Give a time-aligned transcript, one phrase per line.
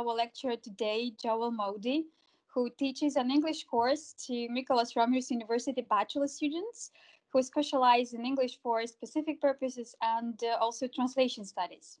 [0.00, 2.06] our lecturer today, Joel Modi,
[2.46, 6.90] who teaches an English course to Mykolas Romeris University bachelor students
[7.30, 11.98] who specialize in English for specific purposes and uh, also translation studies.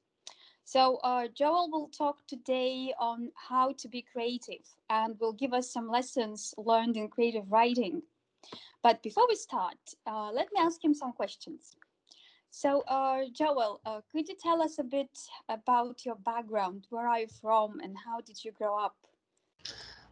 [0.64, 5.70] So uh, Joel will talk today on how to be creative and will give us
[5.70, 8.02] some lessons learned in creative writing.
[8.82, 9.76] But before we start,
[10.06, 11.76] uh, let me ask him some questions.
[12.50, 15.10] So, uh, Joel, uh, could you tell us a bit
[15.48, 16.86] about your background?
[16.90, 18.96] Where are you from and how did you grow up?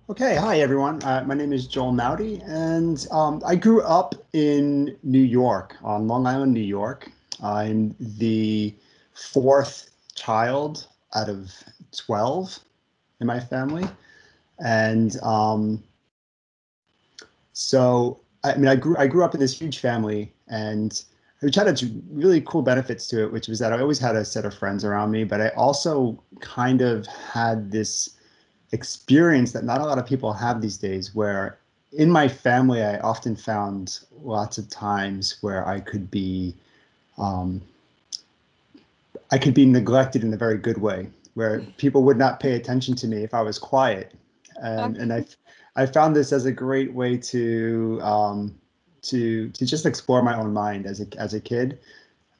[0.09, 1.03] Okay, hi everyone.
[1.03, 6.07] Uh, my name is Joel Mowdy, and um, I grew up in New York, on
[6.07, 7.11] Long Island, New York.
[7.43, 8.75] I'm the
[9.13, 11.53] fourth child out of
[11.95, 12.59] 12
[13.21, 13.85] in my family.
[14.61, 15.83] And um,
[17.53, 21.05] so, I mean, I grew, I grew up in this huge family, and
[21.41, 24.25] which had its really cool benefits to it, which was that I always had a
[24.25, 28.17] set of friends around me, but I also kind of had this
[28.73, 31.59] experience that not a lot of people have these days where
[31.93, 36.55] in my family i often found lots of times where i could be
[37.17, 37.63] um,
[39.33, 42.95] i could be neglected in a very good way where people would not pay attention
[42.95, 44.13] to me if i was quiet
[44.63, 45.03] and, okay.
[45.03, 45.25] and i
[45.77, 48.55] i found this as a great way to um,
[49.09, 51.79] to to just explore my own mind as a as a kid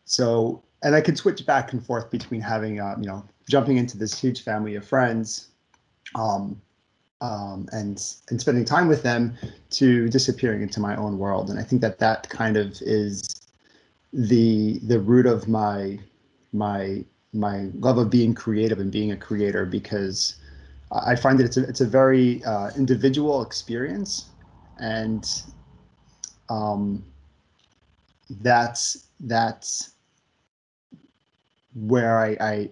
[0.05, 3.99] so and i could switch back and forth between having uh, you know jumping into
[3.99, 5.49] this huge family of friends
[6.15, 6.61] um,
[7.21, 9.37] um, and and spending time with them
[9.71, 11.51] to disappearing into my own world.
[11.51, 13.29] And I think that that kind of is
[14.13, 15.99] the the root of my
[16.53, 20.37] my my love of being creative and being a creator because
[20.91, 24.31] I find that it's a it's a very uh, individual experience,
[24.79, 25.29] and
[26.49, 27.05] um,
[28.41, 29.93] that's that's
[31.75, 32.71] where I, I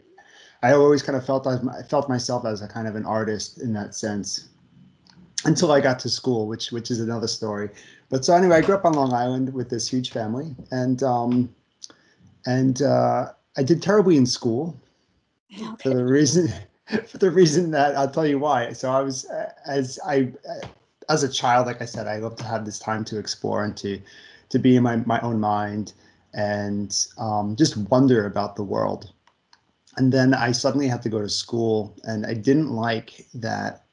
[0.63, 3.73] I always kind of felt I felt myself as a kind of an artist in
[3.75, 4.49] that sense
[5.45, 7.71] until I got to school, which which is another story.
[8.09, 11.55] But so anyway, I grew up on Long Island with this huge family, and um,
[12.47, 14.79] and uh, I did terribly in school
[15.53, 15.75] okay.
[15.83, 16.49] for the reason
[17.07, 18.73] for the reason that I'll tell you why.
[18.73, 19.27] So I was
[19.67, 20.33] as I
[21.09, 23.77] as a child, like I said, I love to have this time to explore and
[23.79, 24.01] to
[24.49, 25.93] to be in my my own mind
[26.35, 29.13] and um, just wonder about the world
[29.97, 33.85] and then I suddenly had to go to school, and I didn't like that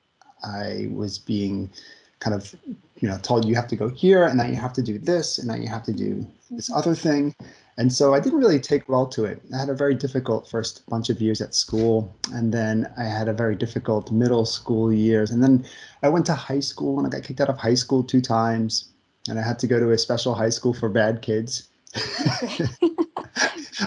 [0.44, 1.72] I was being
[2.20, 2.54] kind of,
[3.00, 5.38] you know, told you have to go here, and now you have to do this,
[5.38, 7.34] and now you have to do this other thing.
[7.78, 9.42] And so I didn't really take well to it.
[9.54, 13.28] I had a very difficult first bunch of years at school, and then I had
[13.28, 15.32] a very difficult middle school years.
[15.32, 15.66] And then
[16.04, 18.90] I went to high school, and I got kicked out of high school two times,
[19.28, 21.70] and I had to go to a special high school for bad kids.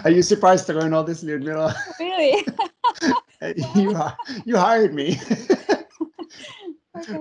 [0.04, 1.74] Are you surprised to learn all this, Lyudmila?
[2.00, 2.44] Really?
[3.74, 4.14] you uh,
[4.44, 5.20] you hired me.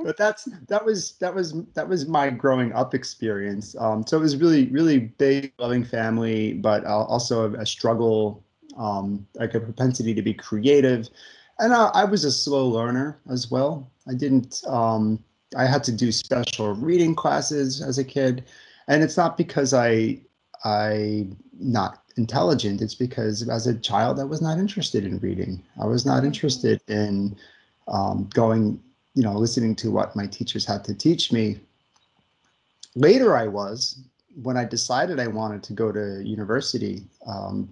[0.03, 3.75] But that's that was that was that was my growing up experience.
[3.79, 8.44] Um, so it was really really big, loving family, but also a, a struggle,
[8.78, 11.09] um, like a propensity to be creative,
[11.59, 13.90] and I, I was a slow learner as well.
[14.07, 14.62] I didn't.
[14.68, 15.23] Um,
[15.56, 18.46] I had to do special reading classes as a kid,
[18.88, 20.22] and it's not because I
[20.63, 21.28] I
[21.59, 25.62] not intelligent, it's because as a child, I was not interested in reading.
[25.81, 26.28] I was not mm-hmm.
[26.28, 27.35] interested in
[27.88, 28.81] um, going,
[29.15, 31.59] you know, listening to what my teachers had to teach me.
[32.95, 33.99] Later, I was
[34.43, 37.69] when I decided I wanted to go to university, um,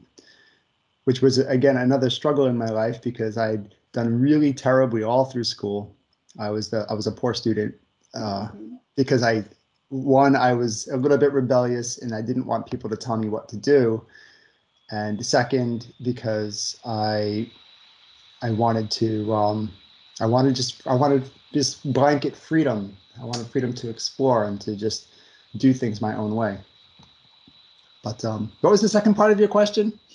[1.03, 5.43] which was again another struggle in my life because I'd done really terribly all through
[5.43, 5.95] school.
[6.39, 7.75] I was the I was a poor student
[8.15, 8.47] uh,
[8.95, 9.43] because I
[9.89, 13.29] one I was a little bit rebellious and I didn't want people to tell me
[13.29, 14.05] what to do
[14.91, 17.51] and second because I
[18.41, 19.71] I wanted to um,
[20.21, 22.95] I wanted just I wanted just blanket freedom.
[23.21, 25.07] I wanted freedom to explore and to just
[25.57, 26.57] do things my own way.
[28.03, 29.99] But um, what was the second part of your question?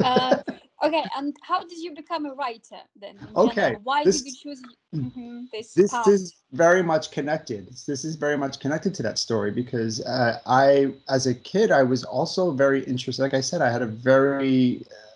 [0.00, 0.36] Uh,
[0.84, 3.80] okay and how did you become a writer then okay general?
[3.82, 4.62] why this, did you choose
[4.94, 6.06] mm-hmm, this this path?
[6.08, 10.92] is very much connected this is very much connected to that story because uh, i
[11.08, 14.84] as a kid i was also very interested like i said i had a very
[14.90, 15.07] uh,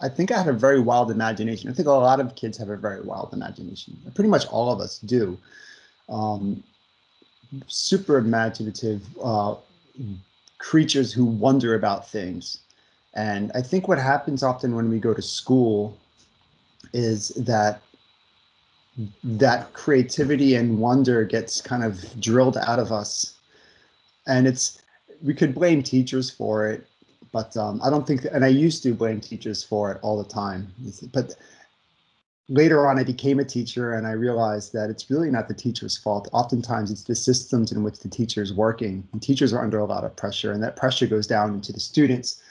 [0.00, 1.70] i think i had a very wild imagination.
[1.70, 3.96] I think a lot of kids have a very wild imagination.
[4.14, 5.38] Pretty much all of us do.
[6.08, 6.62] Um,
[7.66, 9.54] super imaginative uh,
[10.58, 12.60] creatures who wonder about things.
[13.14, 15.96] And I think what happens often when we go to school
[16.92, 17.80] is that
[19.22, 23.34] that creativity and wonder gets kind of drilled out of us.
[24.26, 24.80] And it's
[25.22, 26.86] we could blame teachers for it,
[27.32, 30.28] but um, I don't think and I used to blame teachers for it all the
[30.28, 30.72] time.
[31.12, 31.36] But
[32.48, 35.96] later on, I became a teacher and I realized that it's really not the teacher's
[35.96, 36.28] fault.
[36.32, 39.06] Oftentimes, it's the systems in which the teacher is working.
[39.12, 41.80] And teachers are under a lot of pressure, and that pressure goes down into the
[41.80, 42.42] students,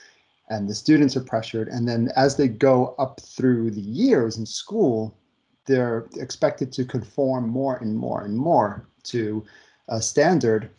[0.50, 1.68] and the students are pressured.
[1.68, 5.18] And then as they go up through the years in school,
[5.66, 9.44] they're expected to conform more and more and more to
[9.90, 10.70] a standard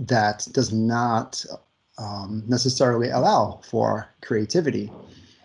[0.00, 1.44] that does not
[1.98, 4.90] um, necessarily allow for creativity.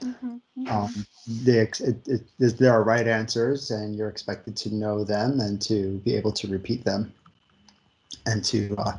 [0.01, 0.37] Mm-hmm.
[0.67, 5.61] Um, they, it, it, there are right answers, and you're expected to know them and
[5.63, 7.13] to be able to repeat them,
[8.25, 8.97] and to uh,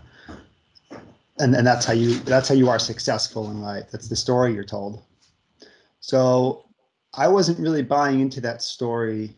[1.38, 3.91] and and that's how you that's how you are successful in life.
[3.91, 5.02] That's the story you're told.
[6.00, 6.64] So
[7.14, 9.37] I wasn't really buying into that story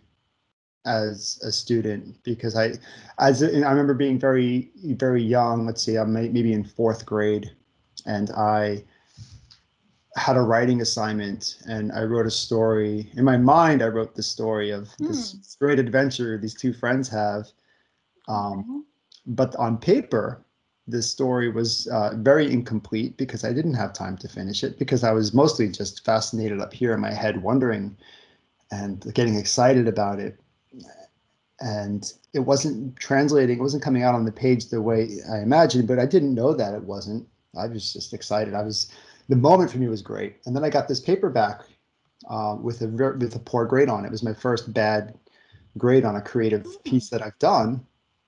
[0.85, 2.73] as a student because I,
[3.19, 5.67] as I remember being very very young.
[5.67, 7.50] Let's see, I'm maybe in fourth grade,
[8.06, 8.84] and I
[10.16, 13.10] had a writing assignment and I wrote a story.
[13.16, 15.08] In my mind, I wrote the story of mm.
[15.08, 17.46] this great adventure these two friends have.
[18.28, 18.87] Um.
[19.26, 20.44] But on paper,
[20.88, 25.04] the story was uh, very incomplete because I didn't have time to finish it because
[25.04, 27.96] I was mostly just fascinated up here in my head, wondering
[28.70, 30.40] and getting excited about it.
[31.60, 35.87] And it wasn't translating, it wasn't coming out on the page the way I imagined,
[35.87, 37.28] but I didn't know that it wasn't.
[37.56, 38.54] I was just excited.
[38.54, 38.90] I was
[39.28, 40.37] the moment for me was great.
[40.46, 41.62] And then I got this paperback
[42.28, 44.08] uh, with a with a poor grade on it.
[44.08, 45.19] It was my first bad
[45.78, 46.90] grade on a creative mm-hmm.
[46.90, 47.84] piece that I've done.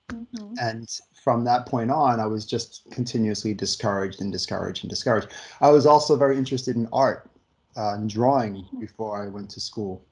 [0.09, 0.53] Mm-hmm.
[0.59, 0.89] And
[1.23, 5.29] from that point on, I was just continuously discouraged and discouraged and discouraged.
[5.61, 7.29] I was also very interested in art
[7.75, 8.79] uh, and drawing mm-hmm.
[8.79, 10.05] before I went to school.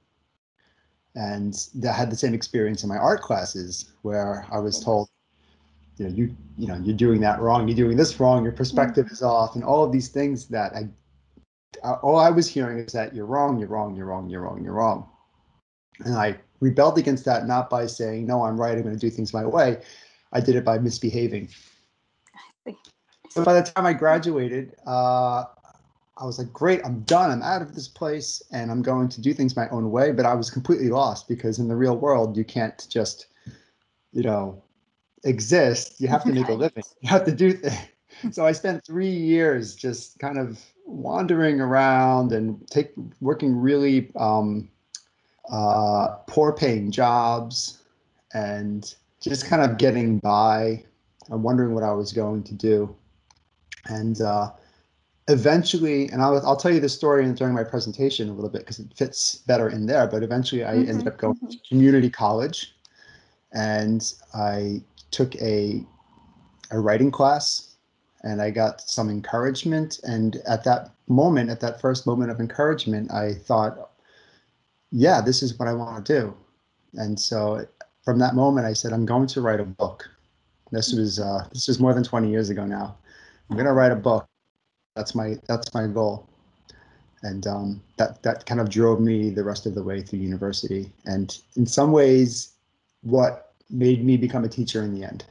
[1.15, 1.55] And
[1.87, 5.09] I had the same experience in my art classes where I was told,
[5.97, 9.07] you know, you you know, you're doing that wrong, you're doing this wrong, your perspective
[9.11, 10.87] is off, and all of these things that I,
[12.01, 14.73] all I was hearing is that you're wrong, you're wrong, you're wrong, you're wrong, you're
[14.73, 15.09] wrong,
[16.05, 19.09] and I rebelled against that not by saying no, I'm right, I'm going to do
[19.09, 19.81] things my way.
[20.31, 21.49] I did it by misbehaving.
[23.29, 25.45] So by the time I graduated, uh,
[26.17, 27.31] I was like, great, I'm done.
[27.31, 30.11] I'm out of this place and I'm going to do things my own way.
[30.11, 33.27] But I was completely lost because in the real world, you can't just,
[34.11, 34.61] you know,
[35.23, 36.83] exist, you have to make a living.
[37.01, 37.77] You have to do things.
[38.31, 42.91] So I spent three years just kind of wandering around and take
[43.21, 44.69] working really um,
[45.51, 47.81] uh, poor paying jobs
[48.33, 50.83] and just kind of getting by
[51.29, 52.95] and wondering what I was going to do.
[53.85, 54.51] And uh,
[55.27, 58.79] eventually, and I'll, I'll tell you the story during my presentation a little bit because
[58.79, 60.07] it fits better in there.
[60.07, 61.47] But eventually, I mm-hmm, ended up going mm-hmm.
[61.47, 62.75] to community college,
[63.51, 64.81] and I
[65.13, 65.85] took a
[66.71, 67.73] a writing class
[68.23, 69.99] and I got some encouragement.
[70.03, 73.91] And at that moment, at that first moment of encouragement, I thought,
[74.91, 76.33] yeah, this is what I want to do.
[76.95, 77.65] And so
[78.03, 80.09] from that moment, I said, I'm going to write a book.
[80.71, 82.97] This was uh, this was more than 20 years ago now.
[83.49, 84.25] I'm going to write a book.
[84.95, 86.27] That's my that's my goal.
[87.21, 90.91] And um, that that kind of drove me the rest of the way through university.
[91.05, 92.53] And in some ways,
[93.01, 95.25] what made me become a teacher in the end.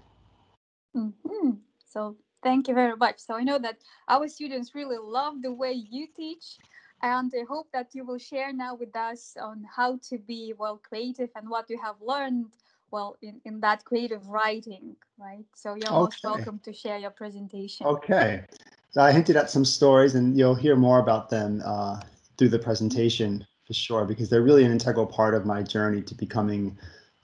[0.97, 1.51] Mm-hmm.
[1.87, 3.21] So thank you very much.
[3.21, 3.79] So I know that
[4.09, 6.59] our students really love the way you teach,
[7.03, 10.81] and I hope that you will share now with us on how to be well
[10.83, 12.47] creative and what you have learned
[12.91, 15.47] well in, in that creative writing, right?
[15.55, 15.99] So you're okay.
[15.99, 17.87] most welcome to share your presentation.
[17.87, 18.45] Okay.
[18.91, 22.01] So I hinted at some stories, and you'll hear more about them uh,
[22.37, 26.15] through the presentation for sure, because they're really an integral part of my journey to
[26.15, 26.77] becoming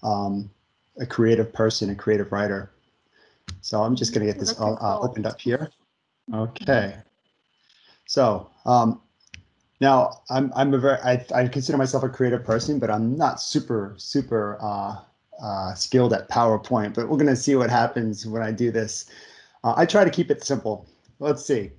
[0.03, 0.51] um,
[1.01, 2.71] a creative person, a creative writer.
[3.61, 5.71] So I'm just going to get this uh, opened up here.
[6.33, 6.97] Okay.
[8.07, 9.01] So um,
[9.81, 13.41] now I'm I'm a very I, I consider myself a creative person, but I'm not
[13.41, 14.97] super super uh,
[15.43, 16.95] uh, skilled at PowerPoint.
[16.95, 19.11] But we're going to see what happens when I do this.
[19.65, 20.87] Uh, I try to keep it simple.
[21.19, 21.71] Let's see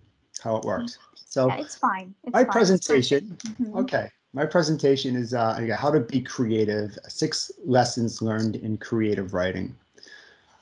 [0.41, 0.97] how it works.
[1.15, 2.13] So yeah, it's fine.
[2.23, 2.51] It's my fine.
[2.51, 3.37] presentation.
[3.43, 3.77] Mm-hmm.
[3.77, 9.75] Okay my presentation is uh, how to be creative, six lessons learned in creative writing.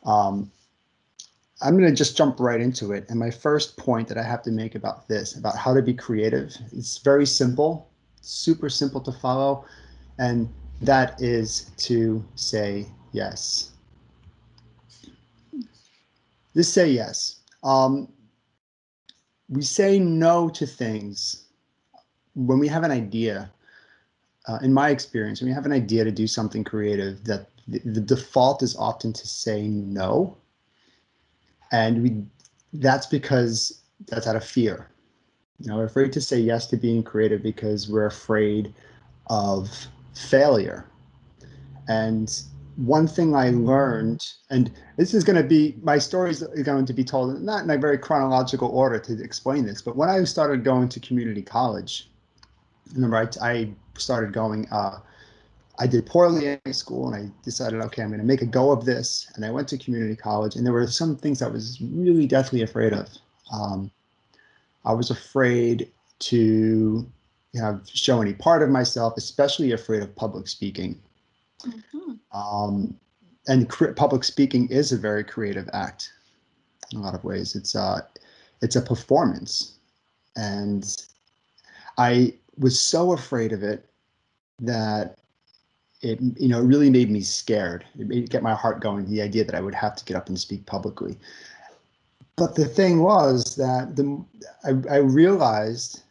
[0.06, 0.50] Um,
[1.62, 3.06] I'm going to just jump right into it.
[3.10, 5.94] And my first point that I have to make about this, about how to be
[5.94, 7.90] creative, it's very simple,
[8.22, 9.66] super simple to follow.
[10.18, 10.48] And
[10.82, 13.72] that is to say yes.
[16.56, 17.42] Just say yes.
[17.64, 18.08] Um,
[19.50, 21.46] we say no to things
[22.36, 23.52] when we have an idea
[24.48, 27.80] uh, in my experience, when you have an idea to do something creative, that the,
[27.80, 30.38] the default is often to say no,
[31.72, 32.24] and we
[32.74, 34.90] that's because that's out of fear.
[35.60, 38.74] You know, we're afraid to say yes to being creative because we're afraid
[39.28, 40.86] of failure.
[41.88, 42.42] And
[42.78, 46.94] one thing I learned, and this is going to be my story is going to
[46.94, 50.64] be told not in a very chronological order to explain this, but when I started
[50.64, 52.10] going to community college,
[52.94, 54.68] remember I, I started going.
[54.70, 55.00] Uh,
[55.80, 58.48] I did poorly in high school, and I decided, okay, I'm going to make a
[58.48, 59.32] go of this.
[59.36, 62.64] And I went to community college, and there were some things I was really deathly
[62.64, 63.10] afraid of.
[63.54, 63.92] Um,
[64.86, 67.06] I was afraid to
[67.56, 71.00] have show any part of myself, especially afraid of public speaking.
[71.66, 72.38] Mm-hmm.
[72.38, 72.98] Um,
[73.48, 76.12] and cre- public speaking is a very creative act
[76.92, 77.56] in a lot of ways.
[77.56, 78.02] It's a, uh,
[78.62, 79.74] it's a performance,
[80.36, 81.06] and
[82.00, 83.87] I was so afraid of it
[84.60, 85.20] that
[86.02, 87.86] it you know it really made me scared.
[88.00, 89.06] It made get my heart going.
[89.06, 91.18] The idea that I would have to get up and speak publicly.
[92.36, 94.24] But the thing was that the
[94.64, 96.04] I, I realized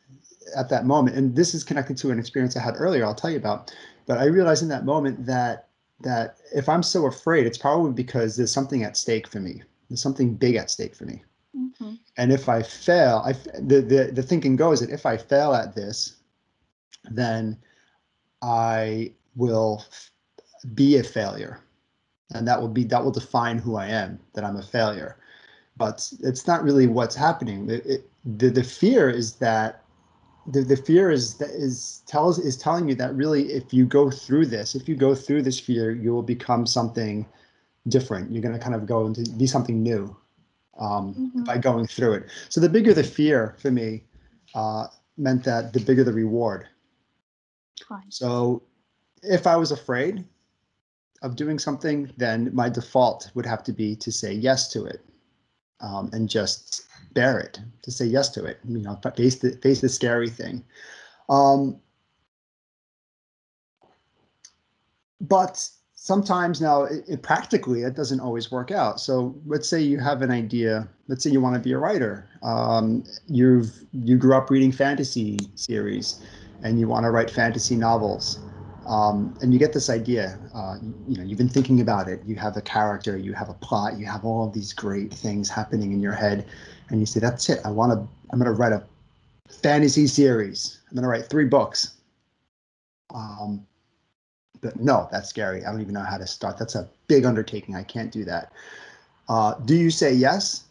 [0.56, 3.04] at that moment, and this is connected to an experience I had earlier.
[3.04, 3.74] I'll tell you about.
[4.06, 5.68] But I realized in that moment that
[6.00, 9.62] that if I'm so afraid, it's probably because there's something at stake for me.
[9.88, 11.22] There's something big at stake for me.
[11.56, 11.94] Mm-hmm.
[12.16, 15.74] And if I fail, I the, the the thinking goes that if I fail at
[15.74, 16.16] this,
[17.04, 17.56] then
[18.42, 19.84] I will
[20.74, 21.60] be a failure,
[22.34, 24.18] and that will be that will define who I am.
[24.34, 25.16] That I'm a failure,
[25.76, 27.68] but it's not really what's happening.
[27.70, 29.84] It, it, the the fear is that
[30.48, 34.10] the, the fear is that is tells is telling you that really if you go
[34.10, 37.26] through this if you go through this fear you will become something
[37.88, 40.16] different you're going to kind of go into be something new
[40.78, 41.44] um, mm-hmm.
[41.44, 44.04] by going through it so the bigger the fear for me
[44.54, 46.66] uh, meant that the bigger the reward
[47.88, 48.10] Fine.
[48.10, 48.62] so
[49.22, 50.24] if i was afraid
[51.22, 55.04] of doing something then my default would have to be to say yes to it
[55.80, 59.80] um, and just bear it, to say yes to it, you know, face the, face
[59.80, 60.64] the scary thing.
[61.28, 61.80] Um,
[65.20, 69.98] but sometimes now it, it, practically it doesn't always work out so let's say you
[69.98, 74.36] have an idea let's say you want to be a writer um, you've you grew
[74.36, 76.22] up reading fantasy series
[76.62, 78.40] and you want to write fantasy novels
[78.86, 80.76] um, and you get this idea uh,
[81.08, 83.98] you, know you've been thinking about it you have a character you have a plot
[83.98, 86.46] you have all of these great things happening in your head
[86.88, 87.98] and you say that's it i want to
[88.30, 88.82] i'm going to write a
[89.50, 90.78] fantasy series.
[90.88, 91.94] I'm going to write three books.
[93.14, 93.66] Um,
[94.60, 95.64] but no that's scary.
[95.64, 96.58] I don't even know how to start.
[96.58, 97.76] That's a big undertaking.
[97.76, 98.52] I can't do that.
[99.28, 100.64] Uh, do you say yes?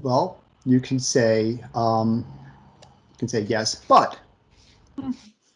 [0.00, 2.24] Well you can say um,
[2.82, 4.18] you can say yes but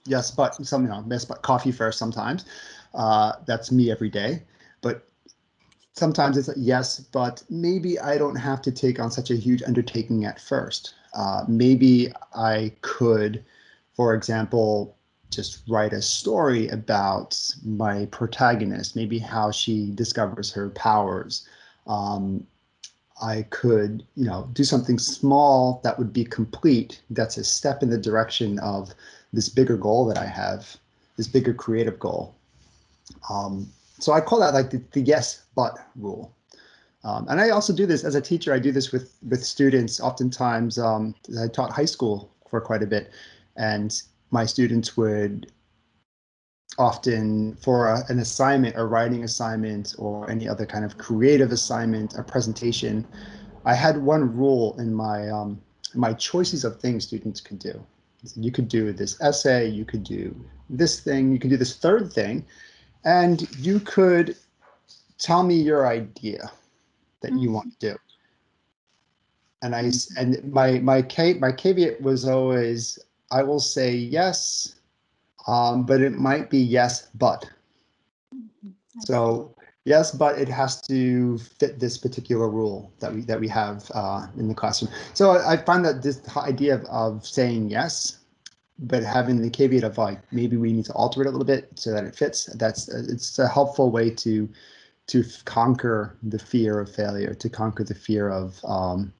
[0.06, 2.44] yes, but some you know, but coffee first sometimes.
[2.94, 4.42] Uh, that's me every day.
[4.80, 5.06] But
[5.92, 10.24] sometimes it's yes, but maybe I don't have to take on such a huge undertaking
[10.24, 10.94] at first.
[11.14, 13.44] Uh, maybe I could,
[13.94, 14.96] for example,
[15.30, 21.46] just write a story about my protagonist, maybe how she discovers her powers.
[21.86, 22.46] Um,
[23.22, 27.00] I could, you know, do something small that would be complete.
[27.10, 28.94] That's a step in the direction of
[29.32, 30.76] this bigger goal that I have,
[31.16, 32.34] this bigger creative goal.
[33.30, 36.32] Um, so I call that like the, the yes but rule.
[37.04, 38.52] Um, and I also do this as a teacher.
[38.52, 40.00] I do this with with students.
[40.00, 43.10] Oftentimes, um, I taught high school for quite a bit,
[43.56, 45.52] and my students would
[46.78, 52.14] often for a, an assignment, a writing assignment, or any other kind of creative assignment,
[52.18, 53.06] a presentation.
[53.64, 55.60] I had one rule in my um,
[55.94, 57.86] my choices of things students could do
[58.34, 60.34] you could do this essay, you could do
[60.68, 62.44] this thing, you could do this third thing,
[63.04, 64.36] and you could
[65.18, 66.50] tell me your idea
[67.22, 67.96] that you want to do.
[69.62, 71.06] And I and my my
[71.40, 72.98] my caveat was always
[73.30, 74.76] I will say yes,
[75.46, 77.48] um, but it might be yes but.
[78.34, 78.70] Mm-hmm.
[79.00, 79.55] So
[79.86, 84.26] yes, but it has to fit this particular rule that we that we have uh,
[84.36, 84.92] in the classroom.
[85.14, 88.18] So I find that this idea of, of saying yes,
[88.78, 91.70] but having the caveat of like maybe we need to alter it a little bit
[91.76, 92.46] so that it fits.
[92.56, 94.48] That's it's a helpful way to
[95.06, 99.12] to conquer the fear of failure, to conquer the fear of um,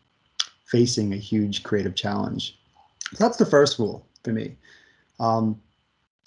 [0.65, 2.59] facing a huge creative challenge.
[3.15, 4.57] So that's the first rule for me.
[5.21, 5.61] Um,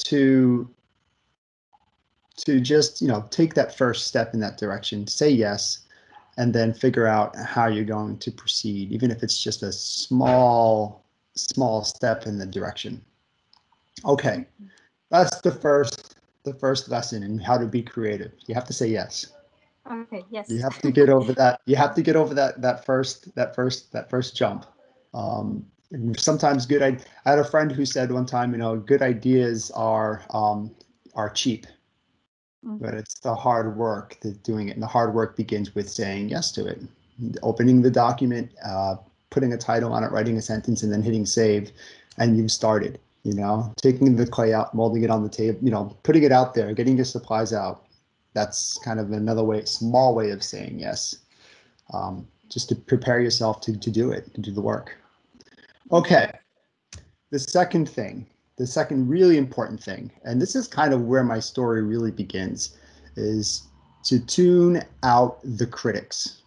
[0.05, 0.69] to
[2.45, 5.79] to just you know take that first step in that direction say yes
[6.37, 11.03] and then figure out how you're going to proceed even if it's just a small
[11.35, 13.01] small step in the direction.
[14.05, 14.45] Okay.
[15.09, 18.31] That's the first the first lesson in how to be creative.
[18.47, 19.33] You have to say yes.
[19.91, 20.49] Okay yes.
[20.49, 23.55] You have to get over that you have to get over that that first that
[23.55, 24.65] first that first jump.
[25.13, 25.65] Um
[26.17, 29.71] sometimes good I, I had a friend who said one time you know good ideas
[29.71, 30.75] are um
[31.15, 31.65] are cheap
[32.65, 32.77] mm-hmm.
[32.77, 34.73] but it's the hard work that doing it.
[34.73, 36.81] And the hard work begins with saying yes to it,
[37.43, 38.95] opening the document, uh,
[39.29, 41.71] putting a title on it, writing a sentence, and then hitting save,
[42.17, 42.99] and you've started.
[43.23, 46.31] You know, taking the clay out, molding it on the table, you know, putting it
[46.31, 47.83] out there, getting your supplies out.
[48.33, 51.17] That's kind of another way, small way of saying yes.
[51.93, 54.97] Um, just to prepare yourself to, to do it, to do the work.
[55.91, 56.31] Okay,
[57.29, 58.25] the second thing,
[58.59, 62.77] the second really important thing, and this is kind of where my story really begins,
[63.15, 63.63] is
[64.03, 66.41] to tune out the critics,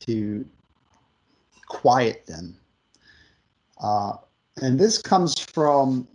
[0.00, 0.44] to
[1.68, 2.56] quiet them.
[3.80, 4.14] Uh,
[4.56, 6.08] and this comes from,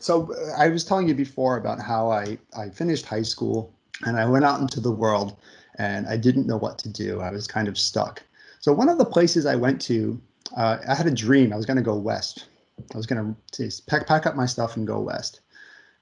[0.00, 3.72] so I was telling you before about how I, I finished high school
[4.04, 5.34] and I went out into the world
[5.78, 7.22] and I didn't know what to do.
[7.22, 8.22] I was kind of stuck.
[8.60, 10.20] So one of the places I went to,
[10.58, 11.54] uh, I had a dream.
[11.54, 12.48] I was going to go west.
[12.92, 15.40] I was going to pack, pack up my stuff and go west.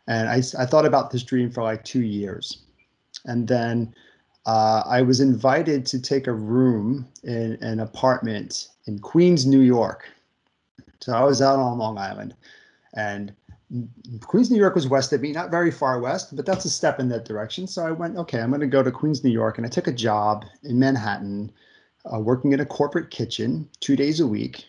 [0.08, 2.62] And I, I thought about this dream for like two years.
[3.24, 3.94] And then
[4.46, 10.08] uh, I was invited to take a room in an apartment in Queens, New York.
[11.00, 12.34] So I was out on Long Island.
[12.94, 13.32] And
[14.20, 17.00] Queens, New York was west of me, not very far west, but that's a step
[17.00, 17.66] in that direction.
[17.66, 19.56] So I went, okay, I'm going to go to Queens, New York.
[19.56, 21.50] And I took a job in Manhattan,
[22.12, 24.66] uh, working in a corporate kitchen two days a week,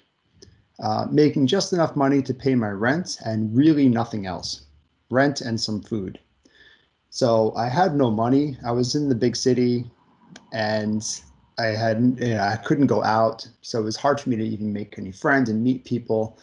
[0.79, 4.63] uh, making just enough money to pay my rent and really nothing else
[5.09, 6.19] rent and some food.
[7.09, 8.57] So I had no money.
[8.65, 9.85] I was in the big city
[10.51, 11.03] and
[11.59, 13.47] I had, you know, I couldn't go out.
[13.61, 16.39] So it was hard for me to even make any friends and meet people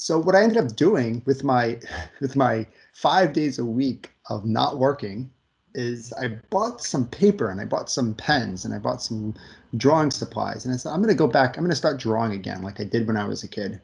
[0.00, 1.78] so what I ended up doing with my
[2.20, 5.30] with my five days a week of not working
[5.74, 9.34] is I bought some paper and I bought some pens and I bought some
[9.76, 12.32] drawing supplies and I said I'm going to go back I'm going to start drawing
[12.32, 13.80] again like I did when I was a kid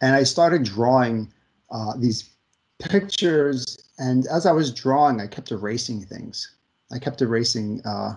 [0.00, 1.32] and I started drawing
[1.70, 2.30] uh, these
[2.78, 6.54] pictures and as I was drawing I kept erasing things
[6.92, 8.14] I kept erasing uh,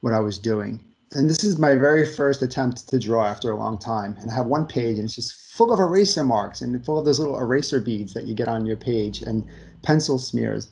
[0.00, 0.80] what I was doing
[1.12, 4.16] and this is my very first attempt to draw after a long time.
[4.20, 7.04] And I have one page and it's just full of eraser marks and full of
[7.04, 9.44] those little eraser beads that you get on your page and
[9.82, 10.68] pencil smears.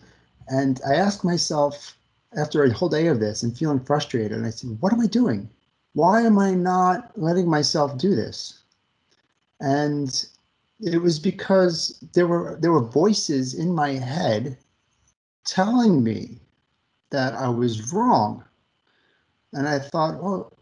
[0.48, 1.96] And I asked myself
[2.36, 5.06] after a whole day of this and feeling frustrated, and I said, what am I
[5.06, 5.48] doing?
[5.94, 8.62] Why am I not letting myself do this?
[9.60, 10.26] And
[10.80, 14.58] it was because there were there were voices in my head
[15.46, 16.38] telling me
[17.10, 18.44] that I was wrong
[19.52, 20.52] and I thought, well,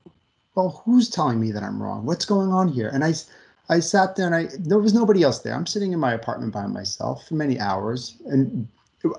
[0.54, 2.06] well, who's telling me that I'm wrong?
[2.06, 2.88] What's going on here?
[2.88, 3.14] And I,
[3.68, 5.54] I sat there and I there was nobody else there.
[5.54, 8.68] I'm sitting in my apartment by myself for many hours, and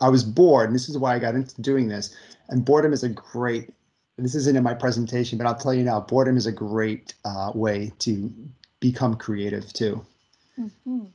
[0.02, 0.68] I was bored.
[0.68, 2.16] And this is why I got into doing this.
[2.50, 3.72] And boredom is a great.
[4.18, 6.00] This isn't in my presentation, but I'll tell you now.
[6.00, 8.34] Boredom is a great uh, way to
[8.80, 10.06] become creative too.
[10.58, 11.06] Mm-hmm.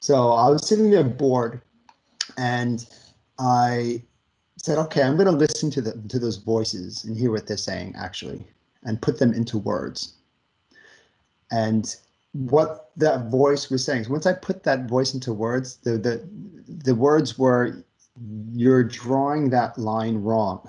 [0.00, 1.62] So I was sitting there bored,
[2.36, 2.86] and
[3.38, 4.02] I
[4.58, 7.56] said, okay, I'm going to listen to the to those voices and hear what they're
[7.56, 8.44] saying actually,
[8.84, 10.14] and put them into words.
[11.50, 11.94] And
[12.32, 14.04] what that voice was saying.
[14.04, 16.28] So once I put that voice into words, the the
[16.66, 17.84] the words were,
[18.52, 20.68] "You're drawing that line wrong."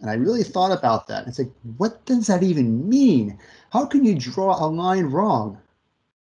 [0.00, 1.26] And I really thought about that.
[1.26, 3.38] It's like, what does that even mean?
[3.70, 5.58] How can you draw a line wrong?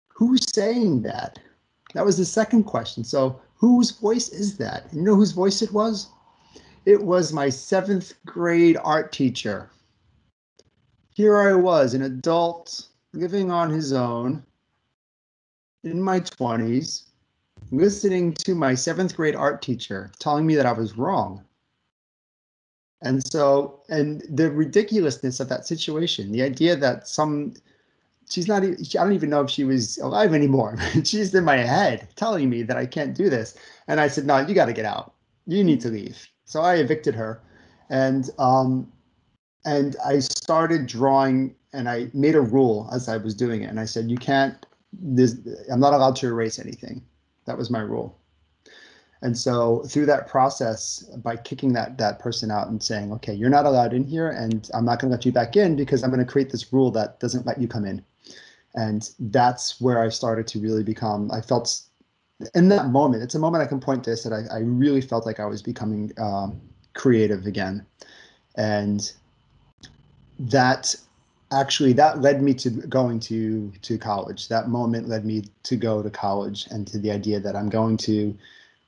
[0.09, 1.39] Who's saying that?
[1.93, 3.03] That was the second question.
[3.03, 4.93] So whose voice is that?
[4.93, 6.09] You know whose voice it was?
[6.85, 9.71] It was my seventh grade art teacher.
[11.15, 14.43] Here I was, an adult living on his own
[15.83, 17.05] in my 20s,
[17.71, 21.43] listening to my seventh grade art teacher telling me that I was wrong.
[23.01, 27.53] And so, and the ridiculousness of that situation, the idea that some,
[28.29, 30.77] she's not, I don't even know if she was alive anymore.
[31.03, 33.57] she's in my head telling me that I can't do this.
[33.87, 35.13] And I said, no, you got to get out.
[35.45, 36.27] You need to leave.
[36.45, 37.41] So I evicted her,
[37.89, 38.91] and um,
[39.65, 43.79] and I started drawing, and I made a rule as I was doing it, and
[43.79, 44.65] I said, you can't.
[44.93, 45.35] This,
[45.71, 47.03] I'm not allowed to erase anything.
[47.45, 48.19] That was my rule.
[49.21, 53.49] And so through that process, by kicking that that person out and saying, okay, you're
[53.49, 56.11] not allowed in here, and I'm not going to let you back in because I'm
[56.11, 58.03] going to create this rule that doesn't let you come in.
[58.75, 61.31] And that's where I started to really become.
[61.31, 61.81] I felt
[62.53, 65.25] in that moment, it's a moment I can point to that I, I really felt
[65.25, 66.59] like I was becoming um,
[66.93, 67.85] creative again.
[68.57, 69.11] And
[70.37, 70.95] that
[71.55, 76.03] actually that led me to going to to college that moment led me to go
[76.03, 78.35] to college and to the idea that i'm going to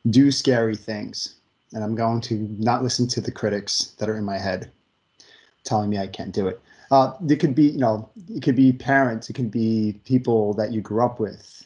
[0.10, 1.36] do scary things
[1.74, 4.72] and i'm going to not listen to the critics that are in my head
[5.64, 8.72] telling me i can't do it uh, it could be you know it could be
[8.72, 11.58] parents it could be people that you grew up with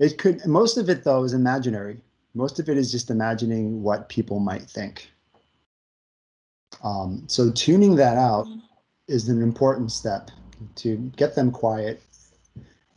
[0.00, 2.00] it could most of it though is imaginary.
[2.34, 5.10] Most of it is just imagining what people might think.
[6.82, 8.46] Um, so tuning that out
[9.08, 10.30] is an important step
[10.76, 12.02] to get them quiet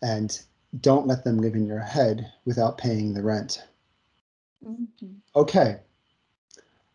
[0.01, 0.41] and
[0.81, 3.63] don't let them live in your head without paying the rent.
[4.65, 5.07] Mm-hmm.
[5.35, 5.79] Okay.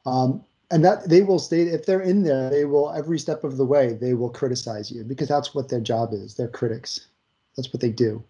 [0.06, 3.56] Um, and that they will stay if they're in there they will every step of
[3.56, 6.34] the way they will criticize you because that's what their job is.
[6.34, 7.08] They're critics.
[7.56, 8.22] That's what they do.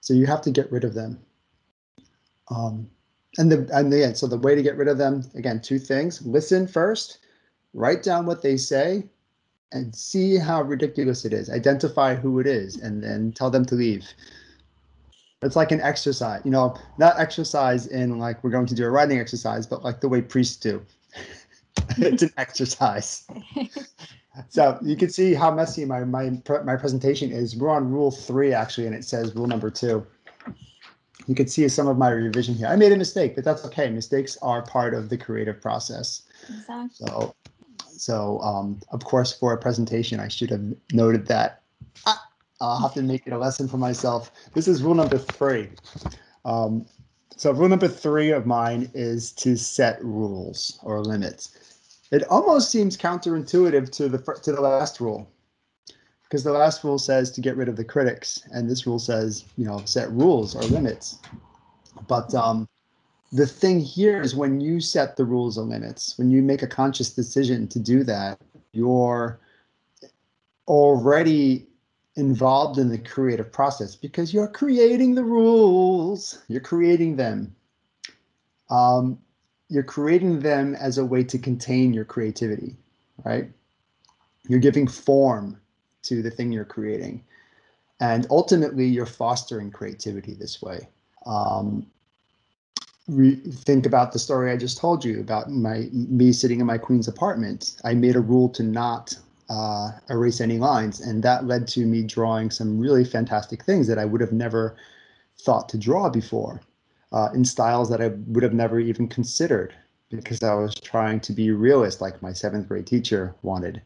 [0.00, 1.20] So you have to get rid of them.
[2.48, 2.88] Um,
[3.38, 6.24] and the and again so the way to get rid of them again two things.
[6.26, 7.18] Listen first.
[7.74, 9.04] Write down what they say
[9.72, 13.74] and see how ridiculous it is identify who it is and then tell them to
[13.74, 14.06] leave
[15.42, 18.90] it's like an exercise you know not exercise in like we're going to do a
[18.90, 20.80] writing exercise but like the way priests do
[21.98, 23.26] it's an exercise.
[24.48, 26.30] so you can see how messy my my
[26.64, 27.56] my presentation is.
[27.56, 30.06] We're on rule three actually, and it says rule number two.
[31.26, 32.66] You can see some of my revision here.
[32.66, 33.88] I made a mistake, but that's okay.
[33.88, 36.22] Mistakes are part of the creative process.
[36.48, 37.06] Exactly.
[37.06, 37.34] So,
[38.02, 41.62] so um, of course, for a presentation, I should have noted that.
[42.06, 42.26] Ah,
[42.60, 44.32] I'll have to make it a lesson for myself.
[44.54, 45.70] This is rule number three.
[46.44, 46.86] Um,
[47.36, 51.72] so rule number three of mine is to set rules or limits
[52.12, 55.28] it almost seems counterintuitive to the to the last rule
[56.24, 59.44] because the last rule says to get rid of the critics and this rule says
[59.56, 61.18] you know set rules or limits
[62.06, 62.68] but um,
[63.32, 66.66] the thing here is when you set the rules and limits when you make a
[66.66, 68.38] conscious decision to do that
[68.72, 69.40] you're
[70.68, 71.66] already
[72.16, 77.54] involved in the creative process because you're creating the rules you're creating them
[78.72, 79.18] um,
[79.72, 82.76] you're creating them as a way to contain your creativity,
[83.24, 83.50] right?
[84.46, 85.58] You're giving form
[86.02, 87.24] to the thing you're creating.
[88.00, 90.88] And ultimately, you're fostering creativity this way.
[91.24, 91.86] Um,
[93.08, 96.78] re- think about the story I just told you about my me sitting in my
[96.78, 97.76] Queens apartment.
[97.84, 99.16] I made a rule to not
[99.48, 103.98] uh, erase any lines, and that led to me drawing some really fantastic things that
[103.98, 104.76] I would have never
[105.38, 106.60] thought to draw before
[107.12, 109.74] uh, in styles that I would have never even considered
[110.10, 113.82] because I was trying to be realist, like my seventh grade teacher wanted.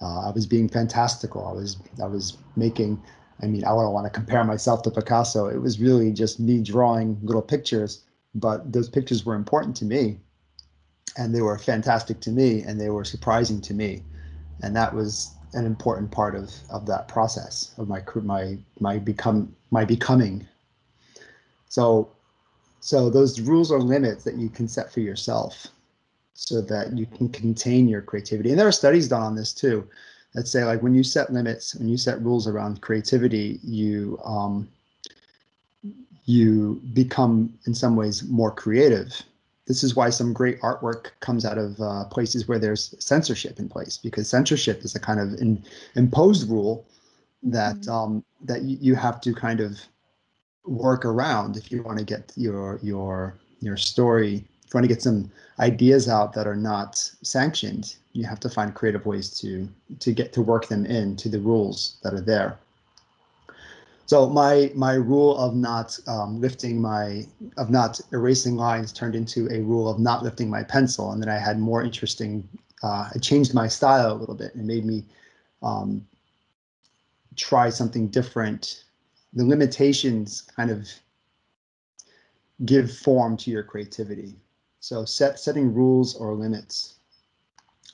[0.00, 1.46] Uh, I was being fantastical.
[1.46, 3.02] I was I was making.
[3.40, 5.46] I mean, I don't want to compare myself to Picasso.
[5.46, 8.02] It was really just me drawing little pictures,
[8.34, 10.18] but those pictures were important to me,
[11.16, 14.02] and they were fantastic to me, and they were surprising to me,
[14.62, 19.54] and that was an important part of of that process of my my my become
[19.70, 20.46] my becoming.
[21.68, 22.10] So
[22.80, 25.66] so those rules or limits that you can set for yourself
[26.34, 28.50] so that you can contain your creativity.
[28.50, 29.88] And there are studies done on this too
[30.34, 34.68] that say like when you set limits, when you set rules around creativity, you um,
[36.28, 39.22] you become in some ways more creative.
[39.66, 43.66] This is why some great artwork comes out of uh, places where there's censorship in
[43.66, 45.64] place because censorship is a kind of in,
[45.94, 46.84] imposed rule
[47.42, 47.90] that mm-hmm.
[47.90, 49.78] um, that you, you have to kind of
[50.66, 54.94] work around if you want to get your your your story if you want to
[54.94, 59.66] get some ideas out that are not sanctioned you have to find creative ways to
[59.98, 62.58] to get to work them into the rules that are there
[64.08, 67.24] so my my rule of not um, lifting my
[67.56, 71.28] of not erasing lines turned into a rule of not lifting my pencil and then
[71.28, 72.46] i had more interesting
[72.82, 75.04] uh, i changed my style a little bit and made me
[75.62, 76.04] um,
[77.36, 78.84] try something different
[79.34, 80.88] the limitations kind of
[82.64, 84.36] give form to your creativity.
[84.80, 86.96] So set setting rules or limits.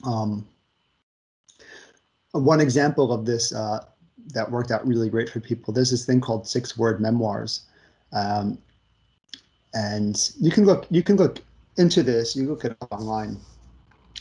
[0.03, 0.47] Um,
[2.31, 3.85] one example of this uh,
[4.33, 5.73] that worked out really great for people.
[5.73, 7.61] There's this thing called six word memoirs,
[8.13, 8.57] um,
[9.73, 11.39] and you can look you can look
[11.77, 12.35] into this.
[12.35, 13.37] You look it up online.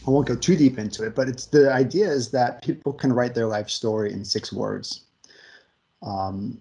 [0.06, 3.12] I won't go too deep into it, but it's the idea is that people can
[3.12, 5.04] write their life story in six words.
[6.02, 6.60] Um,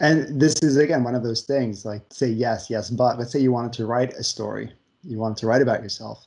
[0.00, 3.40] and this is again one of those things like say yes, yes, but let's say
[3.40, 6.26] you wanted to write a story, you wanted to write about yourself,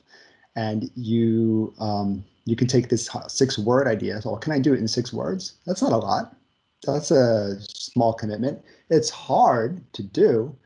[0.54, 4.20] and you um, you can take this six word idea.
[4.22, 5.54] So, can I do it in six words?
[5.66, 6.36] That's not a lot.
[6.84, 8.60] That's a small commitment.
[8.90, 10.56] It's hard to do,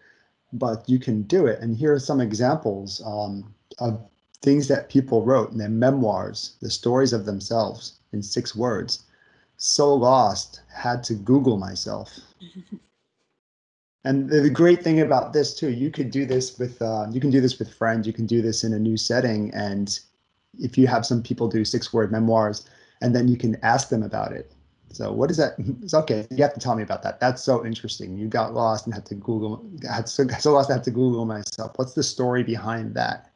[0.52, 1.60] but you can do it.
[1.60, 4.00] And here are some examples um, of
[4.42, 9.04] things that people wrote in their memoirs, the stories of themselves in six words.
[9.58, 12.10] So lost, had to Google myself.
[14.06, 17.30] and the great thing about this too you could do this with uh, you can
[17.30, 19.98] do this with friends you can do this in a new setting and
[20.60, 22.68] if you have some people do six word memoirs
[23.02, 24.52] and then you can ask them about it
[24.92, 25.54] So what is that?
[25.82, 26.26] It's okay.
[26.30, 27.20] You have to tell me about that.
[27.20, 28.16] That's so interesting.
[28.16, 29.64] You got lost and had to Google.
[29.88, 31.72] Had so, so lost I had to Google myself.
[31.76, 33.30] What's the story behind that?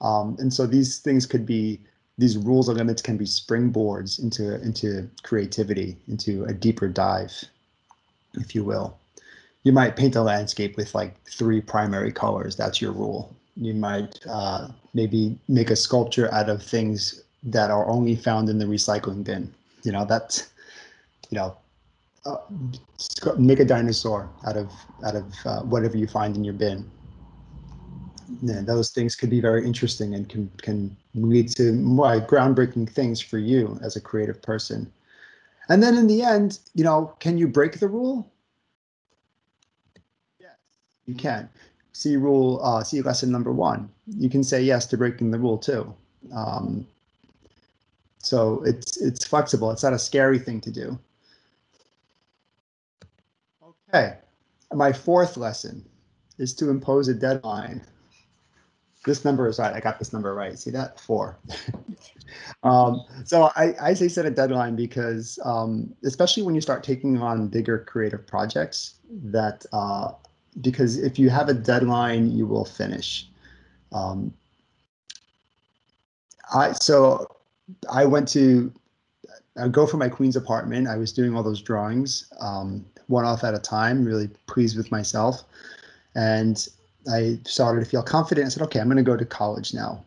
[0.00, 1.80] Um, and so these things could be
[2.18, 7.32] these rules or limits can be springboards into into creativity, into a deeper dive,
[8.34, 8.98] if you will.
[9.62, 12.56] You might paint a landscape with like three primary colors.
[12.56, 13.34] That's your rule.
[13.56, 18.58] You might uh, maybe make a sculpture out of things that are only found in
[18.58, 19.52] the recycling bin.
[19.82, 20.50] You know, that's,
[21.30, 21.56] you know,
[22.26, 22.36] uh,
[23.38, 24.72] make a dinosaur out of
[25.04, 26.90] out of uh, whatever you find in your bin.
[28.42, 33.20] Yeah, those things could be very interesting and can can lead to more groundbreaking things
[33.20, 34.92] for you as a creative person.
[35.68, 38.30] And then in the end, you know, can you break the rule?
[40.38, 40.56] Yes,
[41.06, 41.48] you can.
[41.92, 43.90] See rule, uh, see lesson number one.
[44.06, 45.92] You can say yes to breaking the rule too.
[46.32, 46.86] Um,
[48.18, 49.70] so it's it's flexible.
[49.70, 50.98] It's not a scary thing to do.
[53.88, 54.18] Okay,
[54.72, 55.84] my fourth lesson
[56.38, 57.82] is to impose a deadline.
[59.04, 59.74] This number is right.
[59.74, 60.58] I got this number right.
[60.58, 61.00] See that?
[61.00, 61.38] Four.
[62.62, 67.16] um, so I, I say set a deadline because um, especially when you start taking
[67.18, 70.12] on bigger creative projects that uh,
[70.60, 73.28] because if you have a deadline, you will finish.
[73.92, 74.32] Um,
[76.52, 77.26] I so
[77.90, 78.72] I went to
[79.56, 80.88] I go for my Queens apartment.
[80.88, 84.90] I was doing all those drawings, um, one off at a time, really pleased with
[84.90, 85.42] myself.
[86.14, 86.66] And
[87.12, 88.46] I started to feel confident.
[88.46, 90.04] I said, okay, I'm going to go to college now.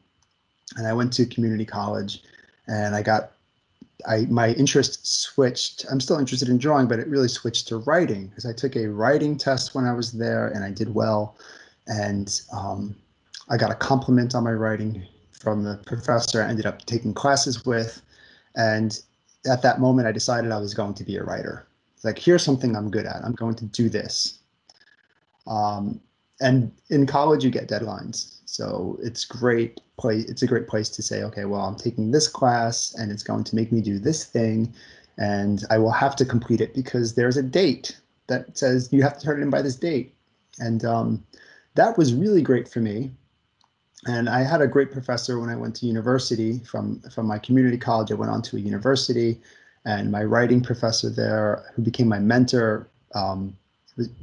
[0.78, 2.24] And I went to community college
[2.68, 3.33] and I got,
[4.08, 5.86] I my interest switched.
[5.92, 8.88] I'm still interested in drawing, but it really switched to writing because I took a
[8.88, 11.38] writing test when I was there and I did well.
[11.88, 12.96] And um,
[13.50, 17.66] I got a compliment on my writing from the professor I ended up taking classes
[17.66, 18.02] with.
[18.56, 19.00] And
[19.50, 21.68] at that moment, I decided I was going to be a writer.
[21.96, 23.22] It's like, here's something I'm good at.
[23.24, 24.40] I'm going to do this.
[25.48, 26.00] Um,
[26.40, 28.33] and in college, you get deadlines.
[28.54, 30.26] So it's great place.
[30.30, 33.44] It's a great place to say, okay, well, I'm taking this class and it's going
[33.46, 34.74] to make me do this thing.
[35.18, 39.18] And I will have to complete it because there's a date that says you have
[39.18, 40.14] to turn it in by this date.
[40.60, 41.24] And um,
[41.76, 43.12] that was really great for me
[44.06, 47.78] and I had a great professor when I went to university from from my community
[47.78, 48.12] college.
[48.12, 49.40] I went on to a university,
[49.86, 53.56] and my writing professor there, who became my mentor, um,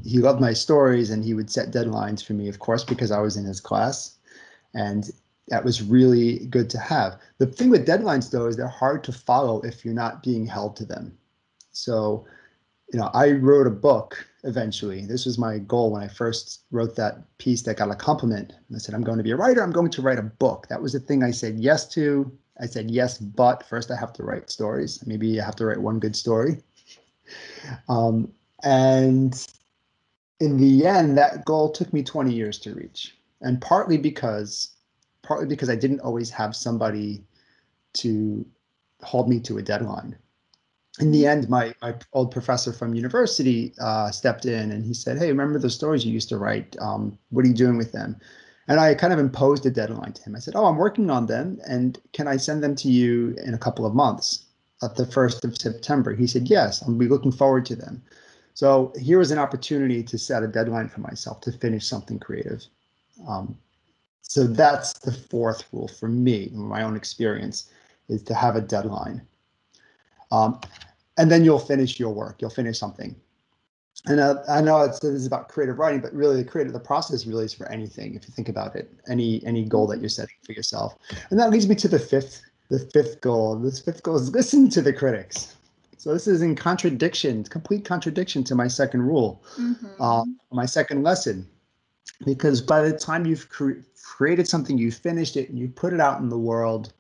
[0.05, 3.21] he loved my stories, and he would set deadlines for me, of course, because I
[3.21, 4.19] was in his class,
[4.75, 5.11] and
[5.49, 7.19] that was really good to have.
[7.39, 10.77] The thing with deadlines, though, is they're hard to follow if you're not being held
[10.77, 11.17] to them.
[11.73, 12.25] So,
[12.93, 15.05] you know, I wrote a book eventually.
[15.05, 18.53] This was my goal when I first wrote that piece that got a compliment.
[18.75, 19.63] I said, I'm going to be a writer.
[19.63, 20.69] I'm going to write a book.
[20.69, 22.31] That was the thing I said yes to.
[22.61, 25.05] I said yes, but first I have to write stories.
[25.07, 26.59] Maybe I have to write one good story.
[27.89, 28.33] Um,
[28.65, 29.47] and
[30.41, 33.17] in the end, that goal took me 20 years to reach.
[33.41, 34.77] And partly because,
[35.23, 37.25] partly because I didn't always have somebody
[37.95, 38.45] to
[39.03, 40.17] hold me to a deadline
[41.01, 45.19] in the end, my, my old professor from university uh, stepped in and he said,
[45.19, 46.77] Hey, remember the stories you used to write?
[46.81, 48.17] Um, what are you doing with them?
[48.69, 50.37] And I kind of imposed a deadline to him.
[50.37, 51.59] I said, Oh, I'm working on them.
[51.67, 54.47] And can I send them to you in a couple of months
[54.83, 56.15] at the 1st of September?
[56.15, 58.03] He said, Yes, I'll be looking forward to them.
[58.55, 62.65] So here was an opportunity to set a deadline for myself to finish something creative.
[63.27, 63.57] Um,
[64.23, 67.71] so that's the fourth rule for me, in my own experience,
[68.09, 69.23] is to have a deadline.
[70.31, 70.61] Um,
[71.19, 72.41] and then you'll finish your work.
[72.41, 73.17] You'll finish something.
[74.07, 77.27] And uh, I know it's, it's about creative writing, but really the creative the process
[77.27, 78.15] really is for anything.
[78.15, 80.97] If you think about it, any any goal that you're setting for yourself,
[81.31, 83.57] and that leads me to the fifth the fifth goal.
[83.57, 85.57] This fifth goal is listen to the critics.
[85.99, 89.87] So this is in contradiction, complete contradiction to my second rule, mm-hmm.
[90.01, 91.47] uh, my second lesson,
[92.25, 96.01] because by the time you've cre- created something, you finished it, and you put it
[96.01, 96.93] out in the world,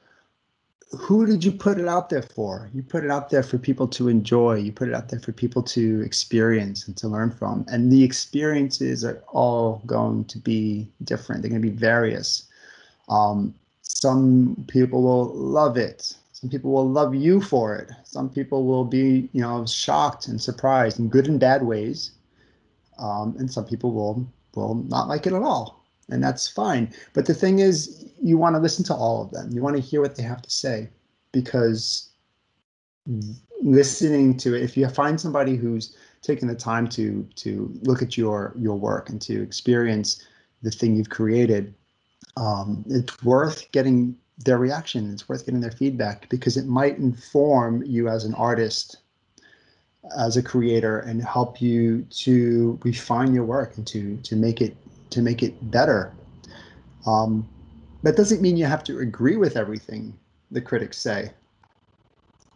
[0.98, 2.68] who did you put it out there for?
[2.74, 4.56] You put it out there for people to enjoy.
[4.56, 7.64] You put it out there for people to experience and to learn from.
[7.68, 11.42] And the experiences are all going to be different.
[11.42, 12.48] They're going to be various.
[13.08, 16.12] Um, some people will love it.
[16.32, 17.90] Some people will love you for it.
[18.02, 22.12] Some people will be, you know, shocked and surprised in good and bad ways.
[22.98, 26.92] Um, and some people will will not like it at all and that's fine.
[27.14, 29.50] But the thing is, you want to listen to all of them.
[29.52, 30.88] You want to hear what they have to say
[31.32, 32.10] because
[33.62, 38.16] listening to it, if you find somebody who's taking the time to to look at
[38.16, 40.24] your your work and to experience
[40.62, 41.74] the thing you've created,
[42.36, 45.12] um, it's worth getting their reaction.
[45.12, 48.98] It's worth getting their feedback because it might inform you as an artist,
[50.16, 54.76] as a creator, and help you to refine your work and to to make it
[55.10, 56.12] to make it better.
[57.06, 57.48] Um,
[58.02, 60.16] that doesn't mean you have to agree with everything
[60.50, 61.30] the critics say.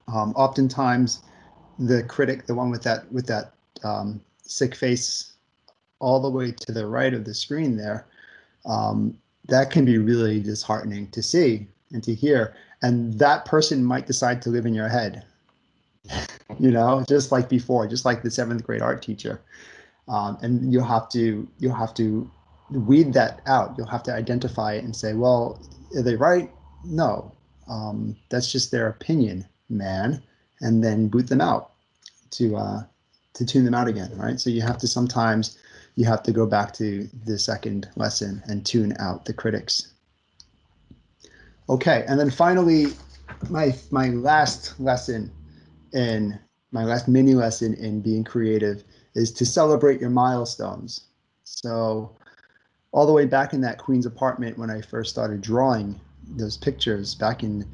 [0.09, 1.23] Um, oftentimes,
[1.79, 3.53] the critic, the one with that with that
[3.83, 5.33] um, sick face,
[5.99, 8.07] all the way to the right of the screen there,
[8.67, 9.17] um,
[9.49, 12.55] that can be really disheartening to see and to hear.
[12.83, 15.25] And that person might decide to live in your head,
[16.59, 19.41] you know, just like before, just like the seventh grade art teacher.
[20.09, 22.31] Um, and you'll have to you'll have to
[22.71, 23.75] weed that out.
[23.77, 25.61] You'll have to identify it and say, well,
[25.97, 26.51] are they right?
[26.85, 27.33] No,
[27.69, 30.23] um, that's just their opinion, man.
[30.61, 31.73] And then boot them out
[32.33, 32.83] to uh,
[33.35, 34.39] to tune them out again, right?
[34.39, 35.59] So you have to sometimes
[35.97, 39.93] you have to go back to the second lesson and tune out the critics.
[41.69, 42.89] Okay, and then finally,
[43.49, 45.33] my my last lesson
[45.95, 46.39] in
[46.73, 51.03] my last mini lesson in being creative is to celebrate your milestones.
[51.45, 52.15] So
[52.93, 56.01] all the way back in that Queens apartment when I first started drawing
[56.37, 57.65] those pictures back in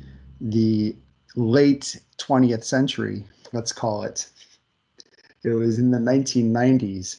[0.41, 0.95] the
[1.35, 4.29] late 20th century, let's call it.
[5.43, 7.19] It was in the 1990s.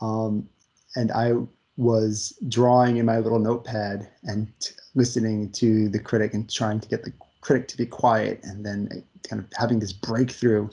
[0.00, 0.48] Um,
[0.96, 1.34] and I
[1.76, 4.48] was drawing in my little notepad and
[4.94, 9.04] listening to the critic and trying to get the critic to be quiet and then
[9.28, 10.68] kind of having this breakthrough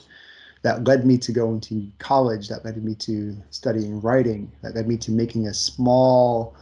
[0.62, 4.88] that led me to go into college, that led me to studying writing, that led
[4.88, 6.56] me to making a small,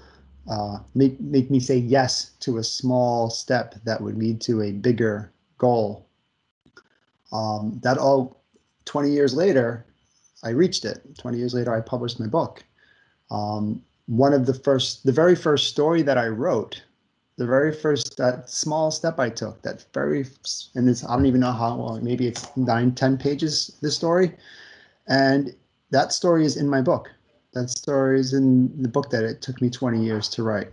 [0.51, 4.73] uh, make, make me say yes to a small step that would lead to a
[4.73, 6.07] bigger goal.
[7.33, 8.43] Um, that all
[8.85, 9.87] 20 years later,
[10.45, 11.03] I reached it.
[11.19, 12.63] 20 years later, I published my book.
[13.31, 16.83] Um, one of the first, the very first story that I wrote
[17.37, 20.27] the very first that small step I took, that very
[20.75, 24.33] and it's I don't even know how long, maybe it's nine, ten pages, this story.
[25.09, 25.55] And
[25.91, 27.11] that story is in my book.
[27.53, 30.69] That story is in the book that it took me 20 years to write.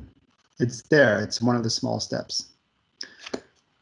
[0.59, 1.21] It's there.
[1.21, 2.47] It's one of the small steps.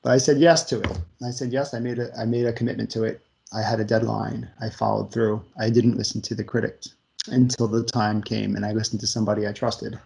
[0.04, 1.00] But I said yes to it.
[1.24, 1.74] I said yes.
[1.74, 3.22] I made a I made a commitment to it.
[3.54, 4.50] I had a deadline.
[4.60, 5.44] I followed through.
[5.60, 6.96] I didn't listen to the critics
[7.28, 10.00] until the time came and I listened to somebody I trusted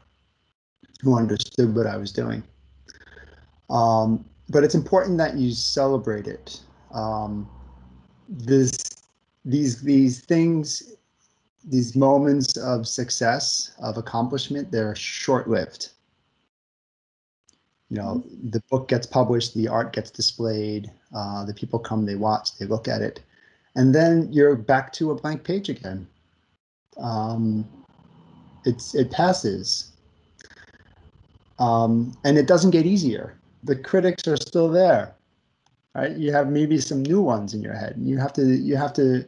[1.02, 2.44] who understood what I was doing.
[3.70, 6.62] Um, but it's important that you celebrate it.
[6.94, 7.50] Um,
[8.30, 8.78] this,
[9.44, 10.96] these, these things,
[11.64, 15.90] these moments of success, of accomplishment, they're short-lived.
[17.90, 18.50] You know, mm-hmm.
[18.50, 22.66] the book gets published, the art gets displayed, uh, the people come, they watch, they
[22.66, 23.22] look at it,
[23.76, 26.08] and then you're back to a blank page again.
[26.98, 27.68] Um,
[28.64, 29.92] it's it passes,
[31.60, 35.16] um, and it doesn't get easier the critics are still there
[35.96, 36.16] right?
[36.16, 37.96] You have maybe some new ones in your head.
[37.96, 39.26] And you have to you have to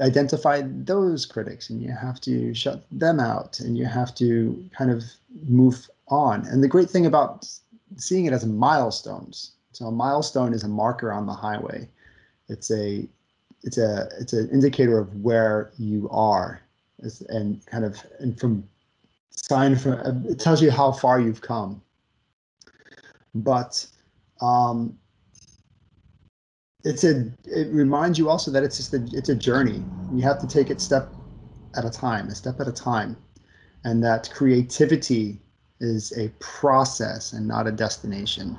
[0.00, 4.90] identify those critics and you have to shut them out and you have to kind
[4.90, 5.04] of
[5.46, 6.46] move on.
[6.48, 7.48] And the great thing about
[7.96, 11.88] seeing it as milestones so a milestone is a marker on the highway.
[12.48, 13.08] It's a
[13.62, 16.60] it's a it's an indicator of where you are.
[17.30, 18.68] And kind of and from
[19.30, 19.94] sign from
[20.26, 21.80] it tells you how far you've come
[23.34, 23.86] but
[24.40, 24.98] um,
[26.84, 29.84] it's a it reminds you also that it's just a it's a journey.
[30.10, 31.14] You have to take it step
[31.76, 33.16] at a time, a step at a time,
[33.84, 35.40] and that creativity
[35.80, 38.58] is a process and not a destination.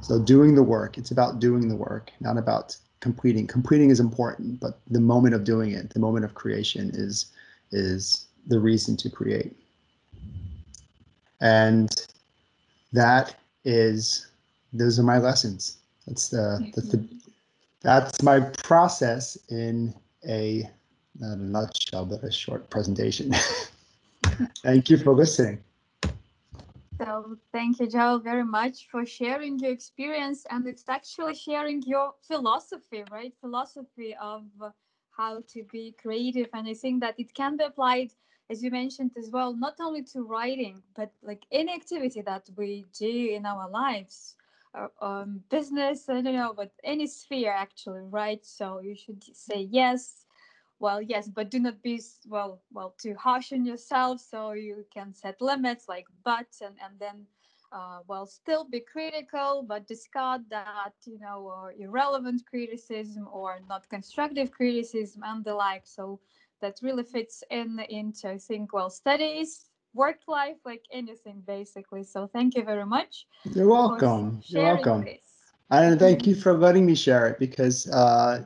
[0.00, 3.46] So doing the work, it's about doing the work, not about completing.
[3.46, 7.26] Completing is important, but the moment of doing it, the moment of creation is
[7.72, 9.54] is the reason to create.
[11.40, 11.90] And
[12.92, 14.26] that is
[14.72, 15.78] those are my lessons.
[16.06, 16.70] That's the mm-hmm.
[16.74, 17.08] that's the
[17.80, 19.94] that's my process in
[20.26, 20.68] a
[21.18, 23.32] not a nutshell, but a short presentation.
[24.62, 25.62] Thank you for listening.
[26.98, 32.14] So thank you, Joel, very much for sharing your experience, and it's actually sharing your
[32.26, 33.32] philosophy, right?
[33.40, 34.42] Philosophy of
[35.10, 38.10] how to be creative, and I think that it can be applied
[38.50, 42.86] as you mentioned as well, not only to writing, but like any activity that we
[42.98, 44.36] do in our lives,
[44.74, 48.44] or, uh, um, business, I don't know, but any sphere actually, right?
[48.44, 50.26] So you should say yes.
[50.80, 54.20] Well, yes, but do not be well, well, too harsh on yourself.
[54.20, 57.26] So you can set limits like but, and and then,
[57.72, 63.88] uh, well, still be critical, but discard that you know or irrelevant criticism or not
[63.88, 65.86] constructive criticism and the like.
[65.86, 66.20] So
[66.60, 72.04] that really fits in into I think well studies work life like anything basically.
[72.04, 73.26] So thank you very much.
[73.54, 74.40] You're welcome.
[74.46, 75.04] You're welcome.
[75.04, 75.20] This.
[75.70, 78.44] And thank you for letting me share it because uh,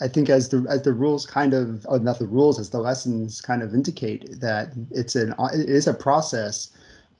[0.00, 2.78] I think as the as the rules kind of oh, not the rules as the
[2.78, 6.70] lessons kind of indicate that it's an it is a process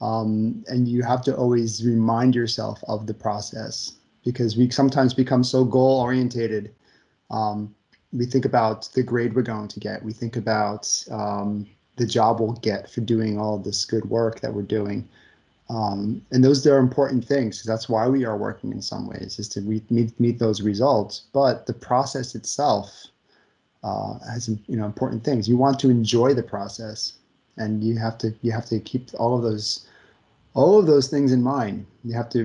[0.01, 3.93] um, and you have to always remind yourself of the process
[4.25, 6.75] because we sometimes become so goal orientated
[7.31, 7.75] um,
[8.13, 12.41] we think about the grade we're going to get we think about um, the job
[12.41, 15.09] we'll get for doing all this good work that we're doing
[15.69, 19.39] um, and those are important things because that's why we are working in some ways
[19.39, 21.23] is to meet, meet, meet those results.
[21.33, 23.07] But the process itself
[23.83, 25.49] uh, has you know important things.
[25.49, 27.15] You want to enjoy the process,
[27.57, 29.89] and you have to you have to keep all of those
[30.55, 31.85] all of those things in mind.
[32.05, 32.45] You have to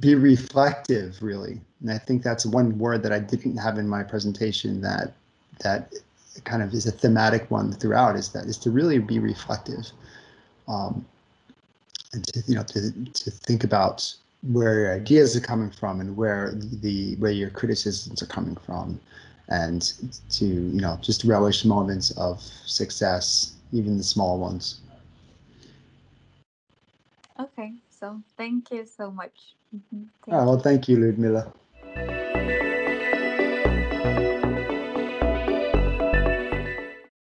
[0.00, 1.60] be reflective, really.
[1.80, 5.12] And I think that's one word that I didn't have in my presentation that
[5.60, 5.92] that
[6.44, 8.16] kind of is a thematic one throughout.
[8.16, 9.90] Is that is to really be reflective.
[10.66, 11.04] Um,
[12.12, 14.14] and to you know to to think about
[14.52, 19.00] where your ideas are coming from and where the where your criticisms are coming from
[19.48, 19.94] and
[20.30, 24.80] to you know just relish moments of success even the small ones
[27.40, 30.04] okay so thank you so much mm-hmm.
[30.24, 31.52] thank oh, well thank you ludmila
[31.94, 32.27] Thank you.